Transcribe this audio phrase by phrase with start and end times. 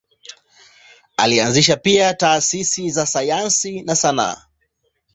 [1.17, 4.43] Alianzisha pia taasisi za sayansi na sanaa.